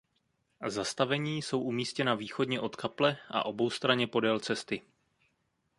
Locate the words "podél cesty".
4.07-4.81